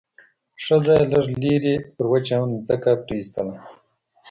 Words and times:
ښځه 0.63 0.93
يې 1.01 1.05
لږ 1.13 1.27
لرې 1.41 1.75
پر 1.95 2.05
وچه 2.11 2.35
ځمکه 2.67 2.91
پرېيستله. 3.05 3.55